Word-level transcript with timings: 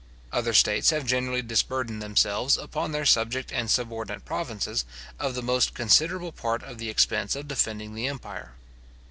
Other 0.31 0.55
states 0.55 0.89
have 0.89 1.05
generally 1.05 1.43
disburdened 1.43 2.01
themselves, 2.01 2.57
upon 2.57 2.91
their 2.91 3.05
subject 3.05 3.51
and 3.51 3.69
subordinate 3.69 4.25
provinces, 4.25 4.83
of 5.19 5.35
the 5.35 5.43
most 5.43 5.75
considerable 5.75 6.31
part 6.31 6.63
of 6.63 6.79
the 6.79 6.89
expense 6.89 7.35
of 7.35 7.47
defending 7.47 7.93
the 7.93 8.07
empire. 8.07 8.53